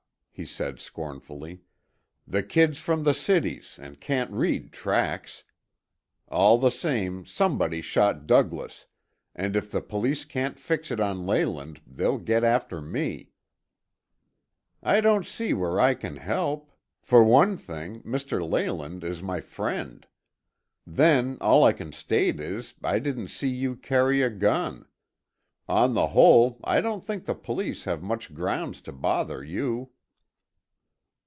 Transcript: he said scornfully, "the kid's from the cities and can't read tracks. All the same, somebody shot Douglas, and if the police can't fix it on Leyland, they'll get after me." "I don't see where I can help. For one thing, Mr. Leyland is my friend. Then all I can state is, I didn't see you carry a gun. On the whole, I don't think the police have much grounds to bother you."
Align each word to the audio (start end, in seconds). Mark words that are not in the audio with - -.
he 0.33 0.45
said 0.47 0.79
scornfully, 0.79 1.61
"the 2.25 2.41
kid's 2.41 2.79
from 2.79 3.03
the 3.03 3.13
cities 3.13 3.77
and 3.79 4.01
can't 4.01 4.31
read 4.31 4.71
tracks. 4.71 5.43
All 6.29 6.57
the 6.57 6.71
same, 6.71 7.27
somebody 7.27 7.79
shot 7.79 8.25
Douglas, 8.25 8.87
and 9.35 9.55
if 9.55 9.69
the 9.69 9.83
police 9.83 10.25
can't 10.25 10.57
fix 10.57 10.89
it 10.89 10.99
on 10.99 11.27
Leyland, 11.27 11.79
they'll 11.85 12.17
get 12.17 12.43
after 12.43 12.81
me." 12.81 13.29
"I 14.81 14.99
don't 14.99 15.27
see 15.27 15.53
where 15.53 15.79
I 15.79 15.93
can 15.93 16.15
help. 16.17 16.71
For 17.03 17.23
one 17.23 17.55
thing, 17.55 18.01
Mr. 18.01 18.41
Leyland 18.41 19.03
is 19.03 19.21
my 19.21 19.41
friend. 19.41 20.07
Then 20.87 21.37
all 21.39 21.63
I 21.63 21.73
can 21.73 21.91
state 21.91 22.39
is, 22.39 22.73
I 22.83 22.97
didn't 22.97 23.27
see 23.27 23.49
you 23.49 23.75
carry 23.75 24.23
a 24.23 24.29
gun. 24.31 24.87
On 25.69 25.93
the 25.93 26.07
whole, 26.07 26.59
I 26.63 26.81
don't 26.81 27.05
think 27.05 27.25
the 27.25 27.35
police 27.35 27.83
have 27.83 28.01
much 28.01 28.33
grounds 28.33 28.81
to 28.83 28.91
bother 28.91 29.43
you." 29.43 29.91